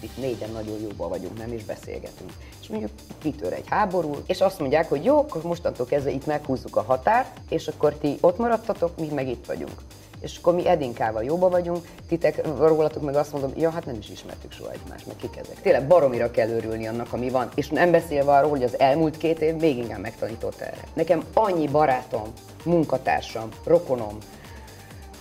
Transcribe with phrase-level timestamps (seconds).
[0.00, 2.32] most itt négyen nagyon jóba vagyunk, nem is beszélgetünk.
[2.60, 6.76] És mondjuk kitör egy háború, és azt mondják, hogy jó, akkor mostantól kezdve itt meghúzzuk
[6.76, 9.80] a határt, és akkor ti ott maradtatok, mi meg itt vagyunk
[10.20, 14.08] és akkor mi Edinkával jóba vagyunk, titek rólatok meg azt mondom, ja, hát nem is
[14.08, 15.60] ismertük soha egymást, meg kik ezek.
[15.60, 19.40] Tényleg baromira kell örülni annak, ami van, és nem beszélve arról, hogy az elmúlt két
[19.40, 20.84] év még inkább megtanított erre.
[20.94, 22.32] Nekem annyi barátom,
[22.64, 24.18] munkatársam, rokonom,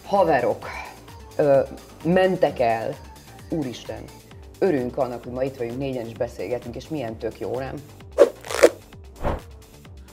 [0.06, 0.68] haverok
[1.36, 1.60] ö,
[2.04, 2.96] mentek el,
[3.50, 4.04] úristen,
[4.66, 7.76] örülünk annak, hogy ma itt vagyunk, négyen is beszélgetünk, és milyen tök jó, nem?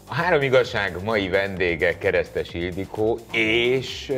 [0.09, 4.13] A három igazság mai vendége Keresztes Ildikó és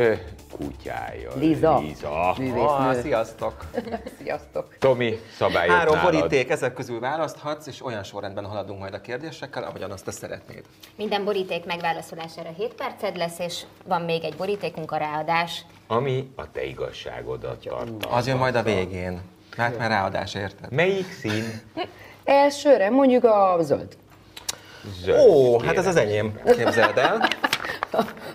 [0.57, 1.31] kutyája.
[1.35, 1.79] Liza.
[1.79, 2.37] Liza.
[2.79, 3.65] Ah, sziasztok!
[4.23, 4.77] Sziasztok!
[4.79, 6.13] Tomi, szabályok Három nálad.
[6.13, 10.63] boríték, ezek közül választhatsz, és olyan sorrendben haladunk majd a kérdésekkel, ahogyan azt te szeretnéd.
[10.97, 15.65] Minden boríték megválaszolására 7 perced lesz, és van még egy borítékunk a ráadás.
[15.87, 18.09] Ami a te igazságodat tartalmazza.
[18.09, 19.21] Az jön majd a végén.
[19.57, 20.71] Hát már ráadás, érted?
[20.73, 21.61] Melyik szín?
[22.25, 23.97] Elsőre mondjuk a zöld.
[25.03, 25.19] Zöld.
[25.29, 25.67] Ó, kérem.
[25.67, 27.29] hát ez az enyém, képzeld el.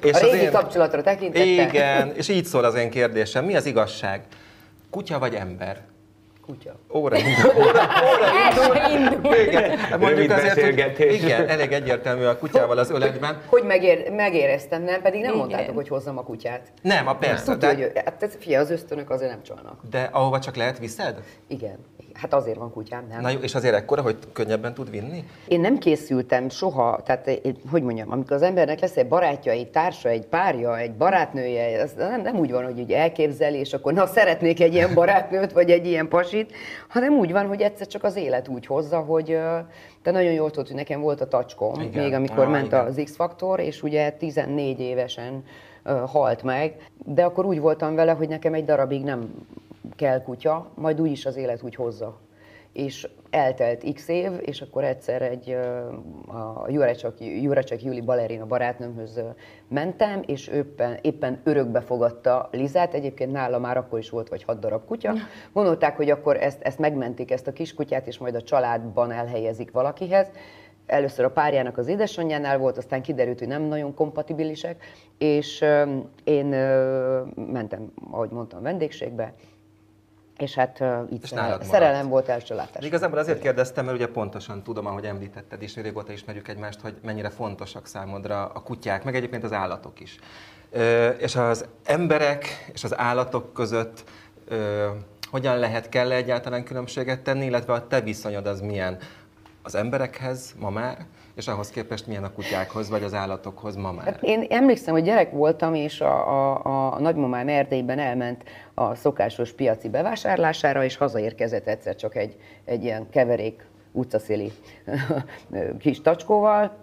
[0.02, 1.45] És a az régi én- kapcsolatra tekintette.
[1.45, 3.45] Igen, és így szól az én kérdésem.
[3.45, 4.22] Mi az igazság?
[4.89, 5.81] Kutya vagy ember?
[6.50, 6.75] Kutya.
[6.94, 7.52] Óra indul.
[7.67, 7.81] Óra,
[8.69, 9.36] óra indul.
[9.36, 9.78] Igen.
[9.78, 11.22] Hát Rövid azért, hogy beszélgetés.
[11.22, 13.42] igen, elég egyértelmű a kutyával az öletben.
[13.45, 15.02] Hogy megér, megéreztem, nem?
[15.02, 15.45] Pedig nem Igen.
[15.45, 16.61] mondtátok, hogy hozzam a kutyát.
[16.81, 19.80] Nem, a persze, Tudja, de, hogy hát fia, az ösztönök azért nem csalnak.
[19.89, 21.23] de ahova csak lehet viszed?
[21.47, 21.77] Igen.
[22.22, 23.22] Hát azért van kutyám, nem?
[23.22, 25.23] Na jó, és azért ekkora, hogy könnyebben tud vinni?
[25.48, 29.70] Én nem készültem soha, tehát én- hogy mondjam, amikor az embernek lesz egy barátja, egy
[29.72, 33.94] társa, egy párja, egy barátnője, az nem, nem úgy van, hogy így elképzeli, és akkor
[33.94, 36.53] na szeretnék egy ilyen barátnőt, vagy egy ilyen pasit,
[36.88, 39.38] hanem úgy van, hogy egyszer csak az élet úgy hozza, hogy
[40.02, 42.04] te nagyon jól tudod, hogy nekem volt a tacskom, Igen.
[42.04, 42.86] még amikor Ah, ment igen.
[42.86, 45.44] az X-faktor, és ugye 14 évesen
[46.06, 49.33] halt meg, de akkor úgy voltam vele, hogy nekem egy darabig nem
[49.95, 52.20] kell kutya, majd úgyis az élet úgy hozza
[52.73, 55.58] és eltelt x év, és akkor egyszer egy
[56.28, 59.22] a Jurecek, Jurecek Júli balerina barátnőmhöz
[59.67, 64.60] mentem, és éppen, éppen örökbe fogadta Lizát, egyébként nála már akkor is volt vagy hat
[64.60, 65.14] darab kutya.
[65.54, 70.27] Gondolták, hogy akkor ezt, ezt megmentik, ezt a kiskutyát, és majd a családban elhelyezik valakihez.
[70.86, 74.83] Először a párjának az édesanyjánál volt, aztán kiderült, hogy nem nagyon kompatibilisek,
[75.17, 75.66] és
[76.23, 76.45] én
[77.36, 79.33] mentem, ahogy mondtam, vendégségbe,
[80.42, 81.64] és hát uh, így És maradt.
[81.64, 82.86] szerelem volt első látás.
[82.86, 87.30] Igazából azért kérdeztem, mert ugye pontosan tudom, ahogy említetted is, régóta ismerjük egymást, hogy mennyire
[87.30, 90.20] fontosak számodra a kutyák, meg egyébként az állatok is.
[90.72, 94.04] Ö, és az emberek és az állatok között
[94.48, 94.88] ö,
[95.30, 98.98] hogyan lehet, kell -e egyáltalán különbséget tenni, illetve a te viszonyod az milyen
[99.61, 100.98] az emberekhez ma már,
[101.39, 104.05] és ahhoz képest milyen a kutyákhoz, vagy az állatokhoz ma már.
[104.05, 109.52] Hát én emlékszem, hogy gyerek voltam, és a, a, a nagymamám Erdélyben elment a szokásos
[109.52, 112.36] piaci bevásárlására, és hazaérkezett egyszer csak egy,
[112.66, 114.52] egy ilyen keverék utcaszéli
[115.80, 116.77] kis tacskóval,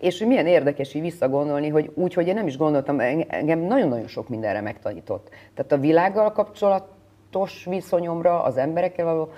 [0.00, 4.08] és hogy milyen érdekes így visszagondolni, hogy úgy, hogy én nem is gondoltam, engem nagyon-nagyon
[4.08, 5.28] sok mindenre megtanított.
[5.54, 9.32] Tehát a világgal kapcsolatos viszonyomra, az emberekkel való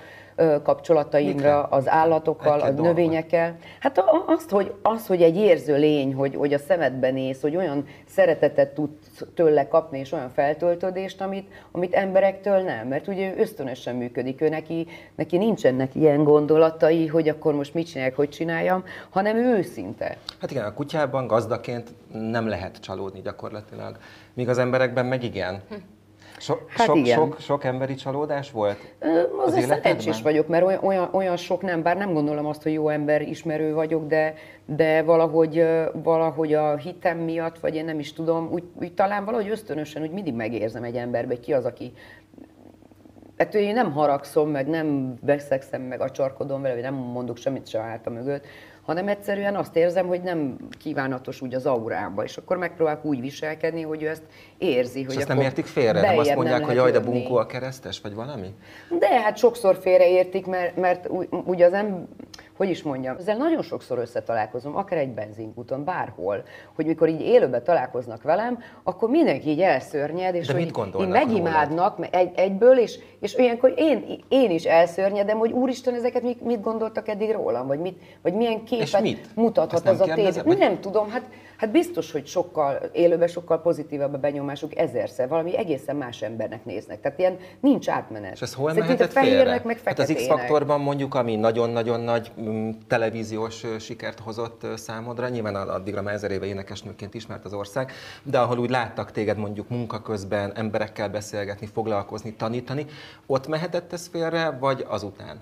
[0.63, 1.65] kapcsolataimra, Mikre?
[1.69, 3.57] az állatokkal, a növényekkel.
[3.79, 7.85] Hát azt, hogy, az, hogy egy érző lény, hogy, hogy a szemedbe néz, hogy olyan
[8.05, 8.89] szeretetet tud
[9.35, 12.87] tőle kapni, és olyan feltöltődést, amit, amit emberektől nem.
[12.87, 17.87] Mert ugye ő ösztönösen működik, ő neki, neki nincsenek ilyen gondolatai, hogy akkor most mit
[17.87, 20.17] csinálják, hogy csináljam, hanem ő őszinte.
[20.39, 23.97] Hát igen, a kutyában gazdaként nem lehet csalódni gyakorlatilag,
[24.33, 25.61] míg az emberekben meg igen.
[26.37, 27.17] So, Hát sok, igen.
[27.17, 28.77] sok, sok emberi csalódás volt
[29.45, 32.89] az Azért szerencsés vagyok, mert olyan, olyan, sok nem, bár nem gondolom azt, hogy jó
[32.89, 34.33] ember ismerő vagyok, de,
[34.65, 39.49] de valahogy, valahogy a hitem miatt, vagy én nem is tudom, úgy, úgy talán valahogy
[39.49, 41.93] ösztönösen úgy mindig megérzem egy emberbe, ki az, aki
[43.37, 47.79] Hát én nem haragszom, meg nem veszegszem, meg acsarkodom vele, vagy nem mondok semmit se
[47.79, 48.45] a háta mögött,
[48.85, 53.81] hanem egyszerűen azt érzem, hogy nem kívánatos úgy az aurába, és akkor megpróbálok úgy viselkedni,
[53.81, 54.23] hogy ő ezt
[54.57, 54.99] érzi.
[54.99, 56.01] És hogy ezt nem értik félre?
[56.01, 58.53] Nem azt mondják, hogy lehet jaj, de bunkó a keresztes, vagy valami?
[58.99, 61.09] De hát sokszor félreértik, mert, mert
[61.45, 62.07] ugye az em,
[62.63, 66.43] hogy is mondjam, ezzel nagyon sokszor összetalálkozom, akár egy benzinkúton, bárhol,
[66.75, 70.61] hogy mikor így élőben találkoznak velem, akkor mindenki így elszörnyed, és De hogy
[71.01, 76.21] így megimádnak me- egy, egyből, és, és olyankor én, én is elszörnyedem, hogy úristen, ezeket
[76.21, 80.29] mit, mit gondoltak eddig rólam, vagy, mit, vagy milyen képet mutathat az a tévé.
[80.45, 81.21] Vagy- Nem tudom, hát,
[81.57, 87.01] hát biztos, hogy sokkal, élőben sokkal pozitívabb a benyomásuk ezerszer, valami egészen más embernek néznek.
[87.01, 88.33] Tehát ilyen nincs átmenet.
[88.33, 89.61] És ez hol Szerintem mehetett félre?
[89.63, 90.13] meg Hát az.
[90.13, 92.31] X-faktorban mondjuk, ami nagyon-nagyon nagy
[92.87, 95.29] televíziós ö, sikert hozott számodra.
[95.29, 97.91] Nyilván addigra már ezer éve énekesnőként ismert az ország,
[98.23, 102.85] de ahol úgy láttak téged mondjuk munka közben, emberekkel beszélgetni, foglalkozni, tanítani,
[103.25, 105.41] ott mehetett ez félre, vagy azután?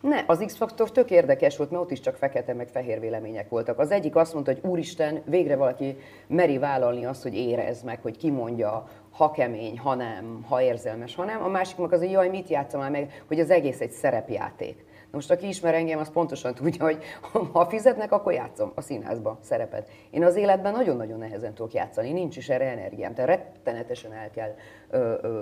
[0.00, 3.78] Ne, az X-faktor tök érdekes volt, mert ott is csak fekete meg fehér vélemények voltak.
[3.78, 5.96] Az egyik azt mondta, hogy úristen, végre valaki
[6.26, 11.24] meri vállalni azt, hogy érez meg, hogy kimondja, ha kemény, ha nem, ha érzelmes, ha
[11.24, 11.42] nem.
[11.42, 14.84] A másik meg az, hogy jaj, mit játszom már meg, hogy az egész egy szerepjáték.
[15.16, 16.98] Most aki ismer engem, az pontosan tudja, hogy
[17.52, 19.88] ha fizetnek, akkor játszom a színházba szerepet.
[20.10, 23.14] Én az életben nagyon-nagyon nehezen tudok játszani, nincs is erre energiám.
[23.14, 24.54] Tehát rettenetesen el kell
[24.90, 25.40] ö, ö,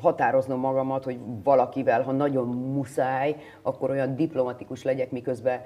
[0.00, 5.60] határoznom magamat, hogy valakivel, ha nagyon muszáj, akkor olyan diplomatikus legyek, miközben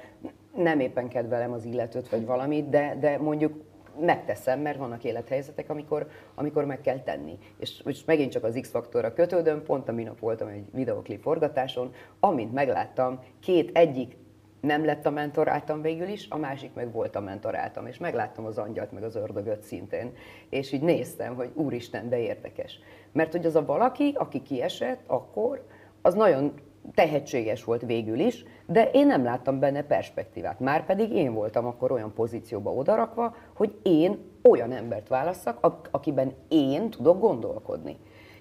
[0.54, 3.52] nem éppen kedvelem az illetőt vagy valamit, de, de mondjuk
[4.00, 7.38] megteszem, mert vannak élethelyzetek, amikor, amikor meg kell tenni.
[7.58, 12.52] És most megint csak az X-faktorra kötődöm, pont a minap voltam egy videoklip forgatáson, amint
[12.52, 14.16] megláttam, két egyik
[14.60, 18.58] nem lett a mentoráltam végül is, a másik meg volt a mentoráltam, és megláttam az
[18.58, 20.12] angyalt, meg az ördögöt szintén,
[20.48, 22.78] és így néztem, hogy úristen, de érdekes.
[23.12, 25.66] Mert hogy az a valaki, aki kiesett akkor,
[26.02, 26.54] az nagyon
[26.94, 30.60] tehetséges volt végül is, de én nem láttam benne perspektívát.
[30.60, 36.90] Márpedig én voltam akkor olyan pozícióba odarakva, hogy én olyan embert válasszak, ak- akiben én
[36.90, 37.96] tudok gondolkodni.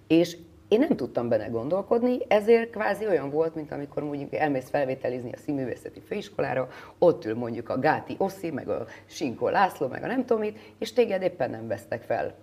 [0.08, 0.38] És
[0.68, 5.38] én nem tudtam benne gondolkodni, ezért kvázi olyan volt, mint amikor mondjuk elmész felvételizni a
[5.38, 6.68] színművészeti főiskolára,
[7.00, 10.60] ott ül mondjuk a Gáti Oszi, meg a Sinkó László, meg a nem tudom mit,
[10.78, 12.36] és téged éppen nem vesztek fel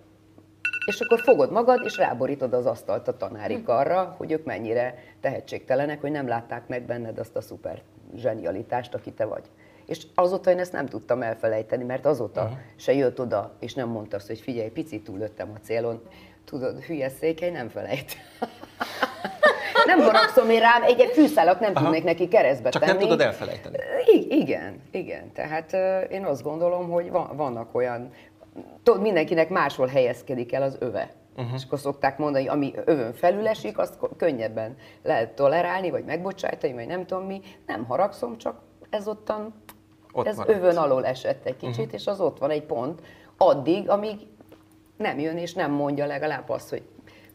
[0.87, 6.01] és akkor fogod magad, és ráborítod az asztalt a tanárik arra, hogy ők mennyire tehetségtelenek,
[6.01, 7.81] hogy nem látták meg benned azt a szuper
[8.15, 9.43] zsenialitást, aki te vagy.
[9.85, 12.57] És azóta én ezt nem tudtam elfelejteni, mert azóta uh-huh.
[12.75, 16.01] se jött oda, és nem mondta azt, hogy figyelj, picit túlöttem a célon.
[16.45, 18.15] Tudod, hülye székely nem felejt.
[19.85, 21.83] nem haragszom én rám, egy fűszálat nem Aha.
[21.83, 22.93] tudnék neki keresztbe Csak tenni.
[22.97, 23.77] nem tudod elfelejteni.
[24.05, 25.31] I- igen, igen.
[25.33, 28.11] Tehát ö, én azt gondolom, hogy va- vannak olyan,
[28.83, 31.11] tudod, mindenkinek máshol helyezkedik el az öve.
[31.37, 31.53] Uh-huh.
[31.53, 36.73] És akkor szokták mondani, hogy ami övön felül esik, azt könnyebben lehet tolerálni, vagy megbocsájtani,
[36.73, 37.41] vagy nem tudom mi.
[37.65, 39.53] Nem haragszom, csak ez ottan,
[40.11, 40.57] Ott ez maradt.
[40.57, 41.93] övön alól esett egy kicsit, uh-huh.
[41.93, 43.01] és az ott van egy pont,
[43.37, 44.19] addig, amíg
[44.97, 46.83] nem jön és nem mondja legalább azt, hogy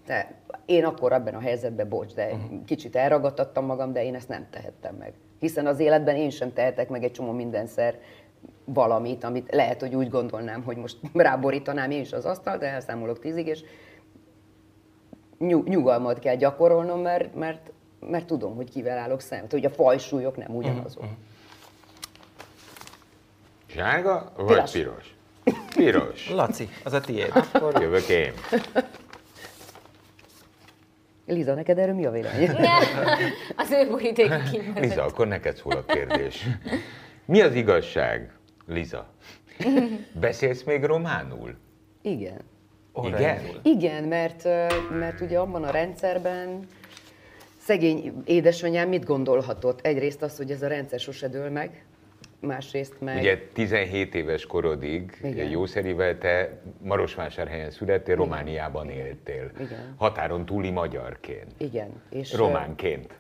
[0.07, 0.35] te,
[0.67, 2.65] én akkor ebben a helyzetben, bocs, de uh-huh.
[2.65, 5.15] kicsit elragadtattam magam, de én ezt nem tehettem meg.
[5.39, 7.99] Hiszen az életben én sem tehetek meg egy csomó mindenszer
[8.65, 13.19] valamit, amit lehet, hogy úgy gondolnám, hogy most ráborítanám én is az asztal, de elszámolok
[13.19, 13.61] tízig, és
[15.39, 20.37] nyug- nyugalmat kell gyakorolnom, mert, mert, mert tudom, hogy kivel állok szemben, hogy a fajsúlyok
[20.37, 21.05] nem ugyanazok.
[23.67, 24.71] Sárga vagy Piros.
[24.73, 25.15] piros?
[25.77, 26.31] Piros.
[26.35, 27.31] Laci, az a tiéd.
[27.53, 28.33] Akkor jövök én.
[31.27, 32.51] Liza, neked erről mi a vélemény?
[33.57, 34.79] Az ő kimarad.
[34.79, 36.47] Liza, akkor neked szól a kérdés.
[37.25, 38.33] Mi az igazság,
[38.67, 39.13] Liza?
[40.21, 41.55] Beszélsz még románul?
[42.03, 42.41] Igen.
[43.05, 43.41] Igen?
[43.63, 44.45] Igen, mert,
[44.99, 46.67] mert ugye abban a rendszerben
[47.59, 49.81] szegény édesanyám mit gondolhatott?
[49.81, 51.85] Egyrészt az, hogy ez a rendszer sose dől meg,
[52.41, 53.19] másrészt meg...
[53.19, 55.49] Ugye 17 éves korodig Igen.
[55.49, 59.51] jószerivel te Marosvásárhelyen születtél, Romániában éltél.
[59.61, 59.95] Igen.
[59.97, 61.53] Határon túli magyarként.
[61.59, 62.03] Igen.
[62.11, 63.15] És, Románként.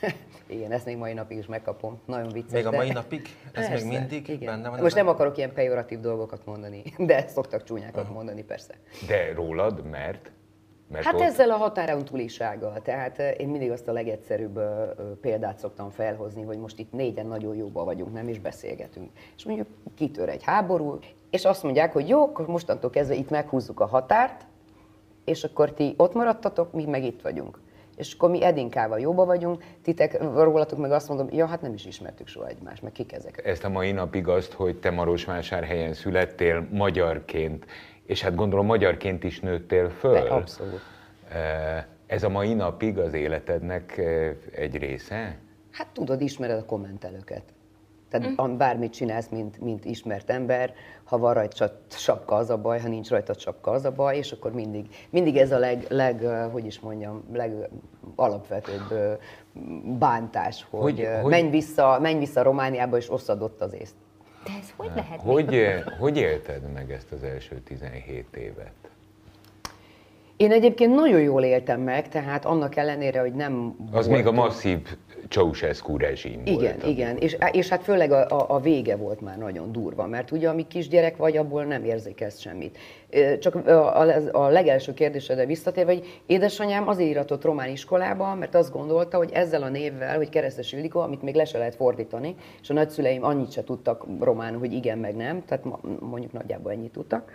[0.46, 2.00] Igen, ezt még mai napig is megkapom.
[2.06, 2.52] Nagyon vicces.
[2.52, 3.20] Még a de- mai napig?
[3.52, 4.46] Ez Persze, még mindig igen.
[4.54, 4.80] benne van?
[4.80, 8.74] Most nem akarok ilyen pejoratív dolgokat mondani, de szoktak csúnyákat mondani, persze.
[9.06, 10.30] De rólad, mert?
[10.88, 12.82] mert Hát ott- ezzel a határon túlisággal.
[12.82, 16.92] Tehát eh, én mindig azt a legegyszerűbb ö, ö, példát szoktam felhozni, hogy most itt
[16.92, 19.10] négyen nagyon jóba vagyunk, nem is beszélgetünk.
[19.36, 20.98] És mondjuk kitör egy háború,
[21.30, 24.46] és azt mondják, hogy jó, akkor mostantól kezdve itt meghúzzuk a határt,
[25.24, 27.58] és akkor ti ott maradtatok, mi meg itt vagyunk.
[27.96, 31.86] És akkor mi Edinkával jóba vagyunk, titek rólatok meg azt mondom, ja, hát nem is
[31.86, 33.42] ismertük soha egymást, meg kik ezek.
[33.44, 37.66] Ezt a mai napig azt, hogy te Marosvásárhelyen születtél magyarként,
[38.06, 40.12] és hát gondolom magyarként is nőttél föl.
[40.12, 40.80] De abszolút.
[42.06, 43.98] Ez a mai napig az életednek
[44.52, 45.38] egy része?
[45.70, 47.42] Hát tudod, ismered a kommentelőket.
[48.14, 48.56] Tehát mm.
[48.56, 53.08] bármit csinálsz, mint, mint ismert ember, ha van rajta sapka, az a baj, ha nincs
[53.08, 56.20] rajta sapka, az a baj, és akkor mindig, mindig ez a leg, leg
[56.52, 59.18] hogy is mondjam, legalapvetőbb
[59.98, 63.94] bántás, hogy, Hogy- hogy, menj, vissza, menj vissza Romániába, és osszad ott az észt.
[64.44, 65.20] De ez hogy lehet?
[65.20, 65.64] Hogy,
[65.98, 68.72] hogy élted meg ezt az első 17 évet?
[70.36, 74.96] Én egyébként nagyon jól éltem meg, tehát annak ellenére, hogy nem Az még a masszív
[75.28, 76.86] Ceausescu rezsim Igen, volt.
[76.86, 80.48] igen, és, és hát főleg a, a, a vége volt már nagyon durva, mert ugye
[80.48, 82.78] amíg kisgyerek vagy, abból nem érzékelsz semmit.
[83.10, 88.54] Ö, Csak a, a, a legelső kérdésedre visszatérve, hogy édesanyám azért íratott román iskolába, mert
[88.54, 92.34] azt gondolta, hogy ezzel a névvel, hogy Keresztes Ildikó, amit még le se lehet fordítani,
[92.62, 95.64] és a nagyszüleim annyit se tudtak románul, hogy igen, meg nem, tehát
[96.00, 97.30] mondjuk nagyjából ennyit tudtak,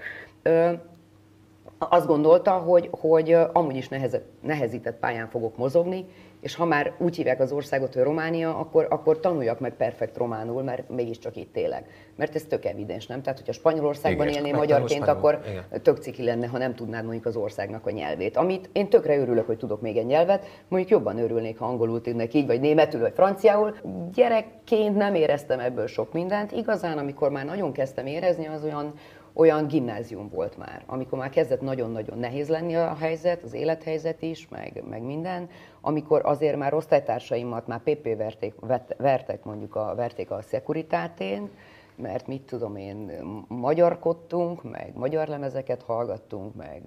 [1.77, 6.05] azt gondolta, hogy, hogy amúgy is neheze, nehezített pályán fogok mozogni,
[6.39, 10.63] és ha már úgy hívják az országot, hogy Románia, akkor, akkor tanuljak meg perfekt románul,
[10.63, 11.89] mert mégiscsak itt élek.
[12.15, 13.22] Mert ez tök evidens, nem?
[13.22, 15.81] Tehát, hogyha Spanyolországban Igen, élnél magyarként, akkor igen.
[15.81, 18.38] tök ciki lenne, ha nem tudnád mondjuk az országnak a nyelvét.
[18.38, 22.34] Amit én tökre örülök, hogy tudok még egy nyelvet, mondjuk jobban örülnék, ha angolul tudnék
[22.34, 23.75] így, vagy németül, vagy franciául.
[24.13, 26.51] Gyerekként nem éreztem ebből sok mindent.
[26.51, 28.93] Igazán, amikor már nagyon kezdtem érezni, az olyan,
[29.33, 34.48] olyan gimnázium volt már, amikor már kezdett nagyon-nagyon nehéz lenni a helyzet, az élethelyzet is,
[34.48, 35.50] meg, meg minden,
[35.81, 38.53] amikor azért már osztálytársaimat már PP verték,
[38.98, 41.50] vertek mondjuk a, verték a szekuritátén,
[41.95, 43.12] mert mit tudom én,
[43.48, 46.81] magyarkodtunk, meg magyar lemezeket hallgattunk, meg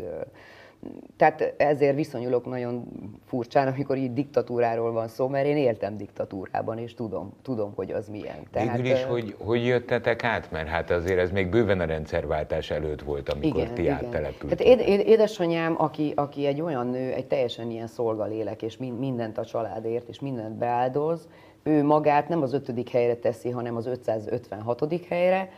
[1.17, 2.85] tehát ezért viszonyulok nagyon
[3.27, 8.09] furcsán, amikor így diktatúráról van szó, mert én éltem diktatúrában, és tudom, tudom hogy az
[8.09, 8.37] milyen.
[8.53, 10.51] Végül is, hogy, hogy jöttetek át?
[10.51, 14.67] Mert hát azért ez még bőven a rendszerváltás előtt volt, amikor ti Hát áttelepültetek.
[14.67, 19.39] éd, éd, édesanyám, aki, aki egy olyan nő, egy teljesen ilyen szolgalélek, és min- mindent
[19.39, 21.29] a családért, és mindent beáldoz,
[21.63, 25.07] ő magát nem az ötödik helyre teszi, hanem az 556.
[25.09, 25.49] helyre.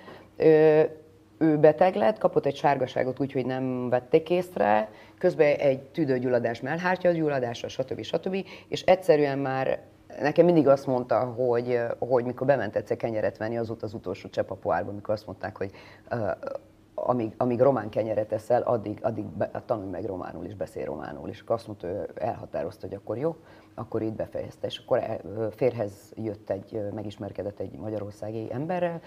[1.45, 7.69] Ő beteg lett, kapott egy sárgaságot úgy, hogy nem vették észre, közben egy tüdőgyulladás, mellhártyagyulladása,
[7.69, 8.03] stb.
[8.03, 8.37] stb.
[8.69, 9.81] És egyszerűen már
[10.21, 14.29] nekem mindig azt mondta, hogy, hogy mikor bement egyszer kenyeret venni, az volt az utolsó
[14.29, 15.71] csepp a poárba, amikor azt mondták, hogy
[16.11, 16.31] uh,
[16.95, 21.29] amíg, amíg román kenyeret eszel, addig, addig be, tanulj meg románul és beszél románul.
[21.29, 23.37] És akkor azt mondta, ő elhatározta, hogy akkor jó,
[23.75, 24.67] akkor itt befejezte.
[24.67, 25.21] És akkor el,
[25.51, 29.01] férhez jött egy, megismerkedett egy magyarországi emberrel,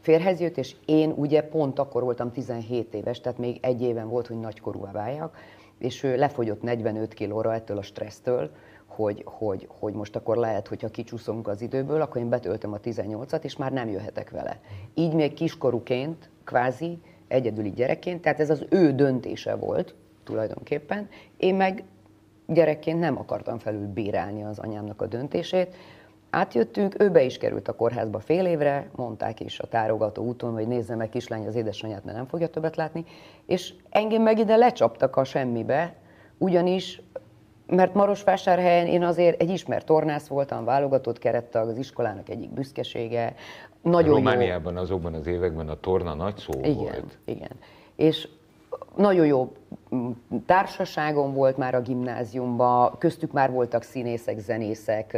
[0.00, 4.26] férhez jött, és én ugye pont akkor voltam 17 éves, tehát még egy éven volt,
[4.26, 5.36] hogy nagykorúvá váljak,
[5.78, 8.50] és ő lefogyott 45 kilóra ettől a stressztől,
[8.86, 13.44] hogy, hogy, hogy most akkor lehet, hogyha kicsúszunk az időből, akkor én betöltöm a 18-at,
[13.44, 14.60] és már nem jöhetek vele.
[14.94, 21.08] Így még kiskorúként, kvázi, egyedüli gyerekként, tehát ez az ő döntése volt tulajdonképpen.
[21.36, 21.84] Én meg
[22.46, 25.74] gyerekként nem akartam felül bírálni az anyámnak a döntését.
[26.30, 30.66] Átjöttünk, ő be is került a kórházba fél évre, mondták is a tárogató úton, hogy
[30.66, 33.04] nézze meg kislány az édesanyját, mert nem fogja többet látni,
[33.46, 35.94] és engem meg ide lecsaptak a semmibe,
[36.38, 37.02] ugyanis
[37.66, 43.34] mert Marosvásárhelyen én azért egy ismert tornász voltam, válogatott kerettag, az iskolának egyik büszkesége.
[43.82, 47.18] Nagyon jó Romániában azokban az években a torna nagy szó igen, volt.
[47.24, 47.56] igen.
[47.96, 48.28] És
[48.96, 49.52] nagyon jó
[49.94, 50.10] mm,
[50.46, 55.16] társaságom volt már a gimnáziumban, köztük már voltak színészek, zenészek,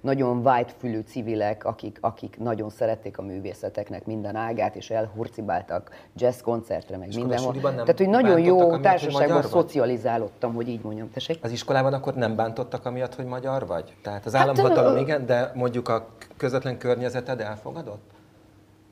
[0.00, 6.96] nagyon vágyfülű civilek, akik, akik nagyon szerették a művészeteknek minden ágát, és elhurcibáltak jazz koncertre,
[6.96, 7.54] meg mindenhol.
[7.60, 11.10] Tehát, hogy nagyon jó társaságban szocializálódtam, hogy így mondjam.
[11.10, 11.38] Tessék?
[11.42, 13.94] Az iskolában akkor nem bántottak amiatt, hogy magyar vagy?
[14.02, 18.12] Tehát az Hát, államhatalom ö- igen, de mondjuk a közvetlen környezeted elfogadott?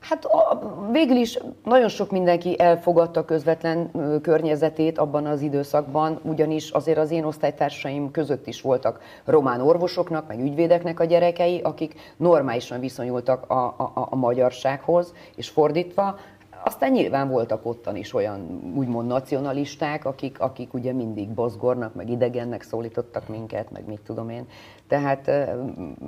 [0.03, 0.59] Hát a,
[0.91, 3.91] végül is nagyon sok mindenki elfogadta közvetlen
[4.21, 10.39] környezetét abban az időszakban, ugyanis azért az én osztálytársaim között is voltak román orvosoknak, meg
[10.39, 16.17] ügyvédeknek a gyerekei, akik normálisan viszonyultak a, a- a magyarsághoz, és fordítva.
[16.65, 22.61] Aztán nyilván voltak ottan is olyan úgymond nacionalisták, akik, akik ugye mindig bozgornak, meg idegennek
[22.61, 24.47] szólítottak minket, meg mit tudom én.
[24.87, 25.27] Tehát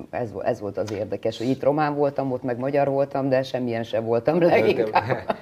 [0.09, 3.83] ez, ez volt az érdekes, hogy itt román voltam, ott meg magyar voltam, de semmilyen
[3.83, 5.37] sem voltam leginkább.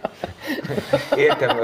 [1.16, 1.58] Értem,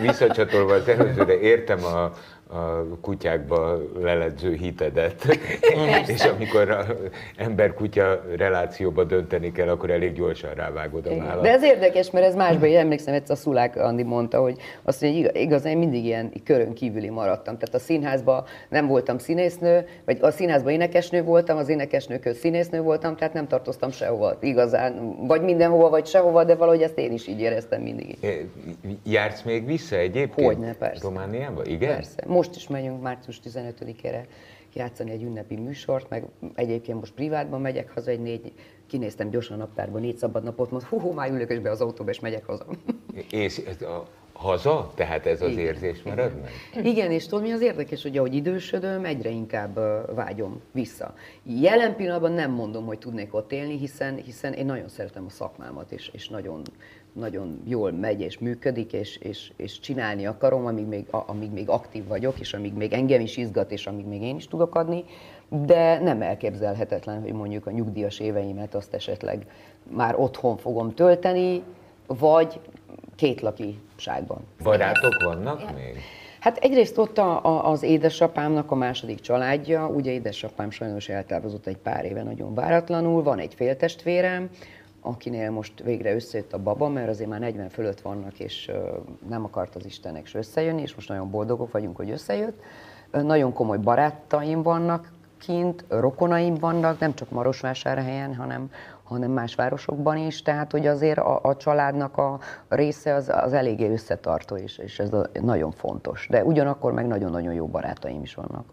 [0.00, 2.12] visszacsatolva az előzőre, értem a,
[2.52, 5.38] a kutyákba leledző hitedet,
[6.06, 6.84] és amikor a
[7.36, 11.42] ember-kutya relációba dönteni kell, akkor elég gyorsan rávágod a vállat.
[11.42, 15.00] De ez érdekes, mert ez másban, én emlékszem, egyszer a Szulák Andi mondta, hogy azt
[15.00, 17.58] mondja, hogy igaz, igaz, én mindig ilyen körön kívüli maradtam.
[17.58, 22.80] Tehát a színházban nem voltam színésznő, vagy a színházban énekesnő voltam, az énekesnő köz színésznő
[22.80, 27.26] voltam, tehát nem tartoztam sehova igazán, vagy mindenhova, vagy sehova, de valahogy ezt én is
[27.26, 28.16] így éreztem mindig.
[29.04, 30.46] Jársz még vissza egyébként?
[30.46, 31.06] Hogyne, persze.
[31.06, 31.64] Romániába?
[31.64, 31.94] Igen?
[31.94, 32.24] Persze.
[32.42, 34.24] Most is megyünk március 15-ére
[34.74, 38.52] játszani egy ünnepi műsort, meg egyébként most privátban megyek haza, egy négy,
[38.86, 41.80] kinéztem gyorsan a naptárban, négy szabad napot, mondom, hú, hú, már ülök és be az
[41.80, 42.66] autóba, és megyek haza.
[43.30, 44.92] És ez a haza?
[44.94, 45.64] Tehát ez az Igen.
[45.64, 46.86] érzés marad meg?
[46.86, 49.78] Igen, és tudod, mi az érdekes, hogy ahogy idősödöm, egyre inkább
[50.14, 51.14] vágyom vissza.
[51.42, 55.92] Jelen pillanatban nem mondom, hogy tudnék ott élni, hiszen, hiszen én nagyon szeretem a szakmámat,
[55.92, 56.62] és, és nagyon,
[57.12, 62.06] nagyon jól megy és működik, és, és, és csinálni akarom, amíg még, amíg még aktív
[62.06, 65.04] vagyok, és amíg még engem is izgat, és amíg még én is tudok adni,
[65.48, 69.46] de nem elképzelhetetlen, hogy mondjuk a nyugdíjas éveimet azt esetleg
[69.90, 71.62] már otthon fogom tölteni,
[72.06, 72.60] vagy
[73.16, 74.38] kétlakiságban.
[74.62, 75.96] Barátok vannak még?
[76.40, 81.76] Hát egyrészt ott a, a, az édesapámnak a második családja, ugye édesapám sajnos eltávozott egy
[81.76, 84.50] pár éve nagyon váratlanul, van egy féltestvérem,
[85.02, 88.70] akinél most végre összejött a baba, mert azért már 40 fölött vannak, és
[89.28, 92.62] nem akart az Istennek se összejönni, és most nagyon boldogok vagyunk, hogy összejött.
[93.10, 98.70] Nagyon komoly barátaim vannak kint, rokonaim vannak, nem csak Marosvásárhelyen, hanem,
[99.02, 103.92] hanem más városokban is, tehát hogy azért a, a családnak a része az, az eléggé
[103.92, 106.26] összetartó, és, és ez a, nagyon fontos.
[106.30, 108.64] De ugyanakkor meg nagyon-nagyon jó barátaim is vannak.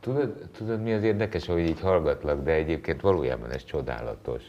[0.00, 4.42] Tudod, tudod, mi az érdekes, hogy így hallgatlak, de egyébként valójában ez csodálatos.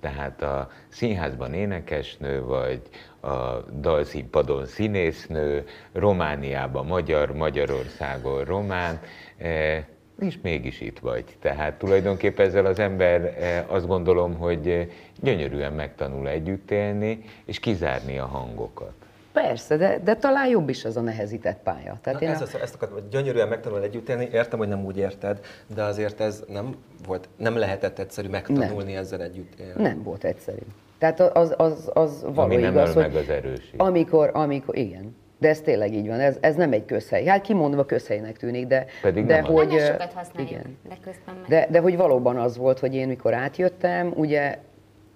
[0.00, 2.82] Tehát a színházban énekesnő vagy,
[3.20, 9.00] a dalszínpadon színésznő, Romániában magyar, Magyarországon román,
[9.36, 9.84] eh,
[10.20, 11.24] és mégis itt vagy.
[11.40, 18.18] Tehát tulajdonképpen ezzel az ember eh, azt gondolom, hogy gyönyörűen megtanul együtt élni, és kizárni
[18.18, 18.97] a hangokat.
[19.42, 21.98] Persze, de, de talán jobb is ez a nehezített pálya.
[22.02, 24.68] Tehát Na, én ez a, az, ezt akartam, hogy gyönyörűen megtanul együtt élni, értem, hogy
[24.68, 25.40] nem úgy érted,
[25.74, 26.76] de azért ez nem
[27.06, 29.82] volt, nem lehetett egyszerű megtanulni ezzel együtt élni.
[29.82, 30.62] nem volt egyszerű.
[30.98, 33.74] Tehát az, az, az való Ami nem igaz, hogy meg az erőség.
[33.76, 37.24] amikor, amikor, igen, de ez tényleg így van, ez, ez nem egy közhely.
[37.24, 39.50] Hát kimondva közhelynek tűnik, de, Pedig de nem az.
[39.50, 39.80] hogy...
[39.80, 40.76] Sokat használjuk, Igen.
[40.88, 41.48] de közben meg...
[41.48, 44.58] De, de hogy valóban az volt, hogy én mikor átjöttem, ugye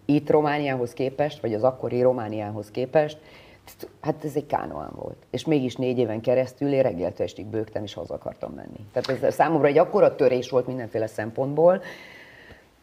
[0.05, 3.19] itt Romániához képest, vagy az akkori Romániához képest,
[4.00, 5.16] hát ez egy kánoán volt.
[5.31, 8.87] És mégis négy éven keresztül én reggeltől estig bőgtem, és haza akartam menni.
[8.92, 11.83] Tehát ez számomra egy akkora törés volt mindenféle szempontból,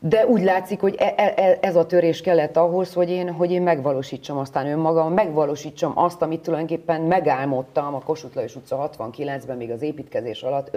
[0.01, 3.51] de úgy látszik, hogy e- e- e- ez a törés kellett ahhoz, hogy én, hogy
[3.51, 9.71] én megvalósítsam aztán önmagam, megvalósítsam azt, amit tulajdonképpen megálmodtam a Kossuth Lajos utca 69-ben, még
[9.71, 10.69] az építkezés alatt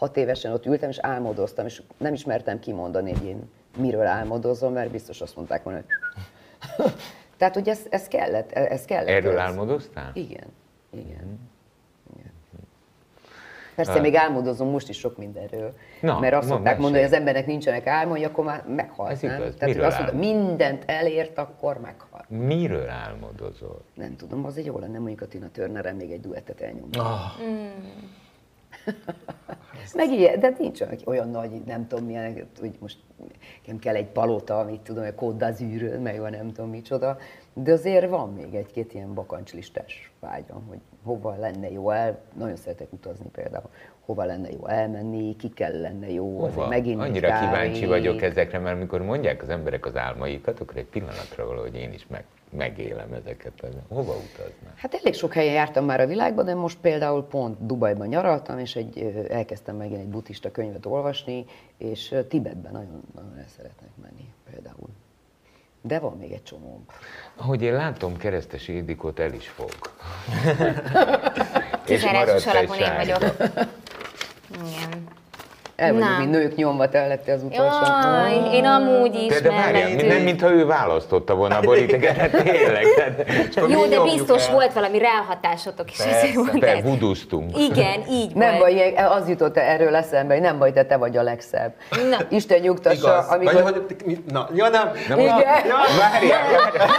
[0.00, 4.90] 5-6 évesen ott ültem, és álmodoztam, és nem ismertem kimondani, hogy én miről álmodozom, mert
[4.90, 6.92] biztos azt mondták volna, hogy...
[7.40, 9.08] Tehát, hogy ez, ez kellett, ez kellett.
[9.08, 9.38] Erről ez.
[9.38, 10.10] álmodoztál?
[10.14, 10.46] Igen,
[10.90, 11.38] igen.
[12.16, 12.32] igen.
[13.74, 15.74] Persze még álmodozom most is sok mindenről.
[16.00, 19.34] Na, mert azt szokták mondani, hogy az embernek nincsenek álmai, akkor már meghalt, Ez nem?
[19.40, 19.54] igaz.
[19.54, 22.28] Tehát Miről hogy azt mondta, mindent elért, akkor meghalt.
[22.28, 23.82] Miről álmodozol?
[23.94, 26.98] Nem tudom, azért jó lenne mondjuk a Tina Turnerrel még egy duettet elnyomni.
[26.98, 27.20] Ah,
[29.94, 32.98] Meg ilyen, de nincs olyan, nagy, nem tudom milyen, hogy most
[33.62, 37.18] nekem kell egy palota, amit tudom, hogy Côte d'Azur, meg van nem tudom micsoda,
[37.54, 42.92] de azért van még egy-két ilyen bakancslistás vágyam, hogy hova lenne jó el, nagyon szeretek
[42.92, 43.70] utazni például,
[44.04, 46.46] hova lenne jó elmenni, ki kell lenne jó, Hova?
[46.46, 50.86] azért megint Annyira kíváncsi vagyok ezekre, mert amikor mondják az emberek az álmaikat, akkor egy
[50.86, 53.52] pillanatra valahogy én is meg, megélem ezeket.
[53.88, 54.76] Hova utaznak?
[54.76, 58.76] Hát elég sok helyen jártam már a világban, de most például pont Dubajban nyaraltam, és
[58.76, 61.44] egy, elkezdtem megint egy buddhista könyvet olvasni,
[61.78, 64.88] és Tibetben nagyon, nagyon el szeretnek menni például.
[65.82, 66.84] De van még egy csomó.
[67.36, 69.70] Ahogy én látom, keresztes Ildikót el is fog.
[71.84, 73.22] Kizárásos maradt egy vagyok.
[74.50, 75.18] Igen.
[75.80, 77.78] El vagyunk, mi nők nyomva telletté az utolsó.
[78.02, 82.30] Jaj, én amúgy is De, de várjál, nem mintha ő választotta volna a borítéket, hát
[82.30, 82.84] tényleg.
[83.66, 84.52] Mi Jó, de biztos el.
[84.54, 85.98] volt valami ráhatásotok is,
[86.34, 87.58] volt te vuduztunk.
[87.58, 88.60] Igen, így Nem volt.
[88.60, 91.72] baj, ilyen- az jutott erről eszembe, hogy nem baj, te, te vagy a legszebb.
[92.10, 92.16] Na.
[92.28, 93.28] Isten nyugtassa, igaz.
[93.28, 93.62] amikor...
[93.62, 94.90] Vagy, hogy, na, ja nem.
[95.08, 95.34] Nem, Igen.
[95.36, 95.60] Várjál,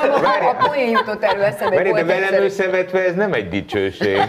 [0.02, 1.76] Nem, várjál, a poén jutott erről eszembe.
[1.76, 4.22] várjál, de velem összevetve ez nem egy dicsőség.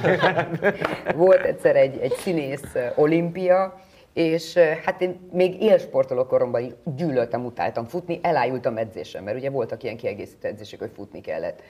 [1.15, 2.63] Volt egyszer egy, egy színész
[2.95, 3.81] olimpia,
[4.13, 9.97] és hát én még élsportoló koromban gyűlöltem, utáltam futni, elájultam edzésen, mert ugye voltak ilyen
[9.97, 11.63] kiegészítő edzések, hogy futni kellett.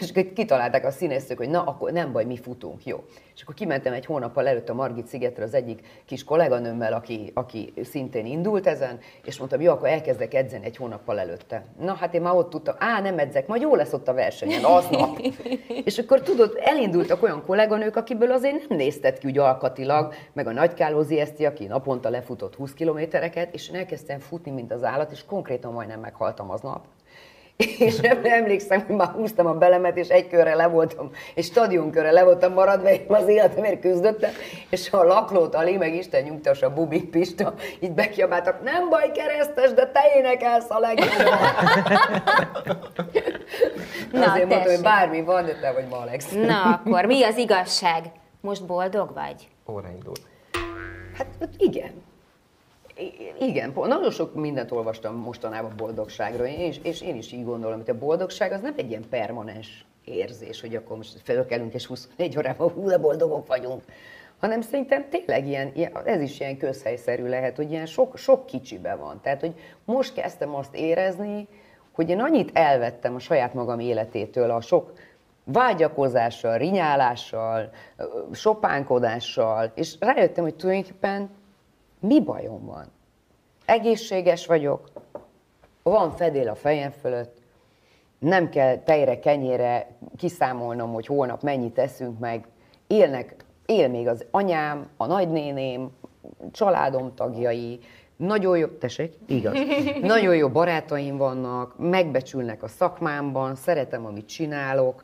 [0.00, 3.04] És kitalálták a színésztők, hogy na, akkor nem baj, mi futunk, jó.
[3.34, 7.72] És akkor kimentem egy hónappal előtt a Margit szigetre az egyik kis kolléganőmmel, aki, aki
[7.82, 11.64] szintén indult ezen, és mondtam, jó, akkor elkezdek edzeni egy hónappal előtte.
[11.80, 14.64] Na, hát én már ott tudtam, á, nem edzek, majd jó lesz ott a versenyen,
[14.64, 15.18] aznap.
[15.84, 20.52] és akkor tudod, elindultak olyan kolléganők, akiből azért nem néztet ki úgy alkatilag, meg a
[20.52, 25.24] Nagykálózi Eszti, aki naponta lefutott 20 kilométereket, és én elkezdtem futni, mint az állat, és
[25.24, 26.84] konkrétan majdnem meghaltam aznap.
[27.78, 32.10] És nem emlékszem, hogy már húztam a belemet, és egy körre le voltam, és stadionkörre
[32.10, 34.30] le voltam maradva, én az életemért küzdöttem,
[34.70, 39.72] és a laklót Ali, meg Isten nyugtassa a Bubik Pista, így bekiabáltak, nem baj keresztes,
[39.72, 41.26] de te énekelsz a legjobban.
[44.12, 44.82] Na, Azért mondtam, hogy tessék.
[44.82, 46.44] bármi van, de te vagy ma a legszebb.
[46.44, 48.04] Na, akkor mi az igazság?
[48.40, 49.48] Most boldog vagy?
[49.70, 50.14] Óra indul.
[51.16, 51.90] Hát hát igen.
[53.40, 57.98] Igen, nagyon sok mindent olvastam mostanában boldogságról, és, és én is így gondolom, hogy a
[57.98, 62.86] boldogság az nem egy ilyen permanens érzés, hogy akkor most felkelünk és 24 órában hú,
[62.86, 63.82] de boldogok vagyunk.
[64.40, 65.72] Hanem szerintem tényleg ilyen,
[66.04, 69.20] ez is ilyen közhelyszerű lehet, hogy ilyen sok, sok kicsibe van.
[69.22, 71.48] Tehát, hogy most kezdtem azt érezni,
[71.92, 74.92] hogy én annyit elvettem a saját magam életétől, a sok
[75.44, 77.70] vágyakozással, rinyálással,
[78.32, 81.30] sopánkodással, és rájöttem, hogy tulajdonképpen
[82.00, 82.86] mi bajom van.
[83.64, 84.88] Egészséges vagyok,
[85.82, 87.36] van fedél a fejem fölött,
[88.18, 92.46] nem kell tejre, kenyére kiszámolnom, hogy holnap mennyit teszünk meg.
[92.86, 95.90] Élnek, él még az anyám, a nagynéném,
[96.52, 97.78] családom tagjai,
[98.16, 99.56] nagyon jó, tessék, igaz,
[100.00, 105.02] nagyon jó barátaim vannak, megbecsülnek a szakmámban, szeretem, amit csinálok.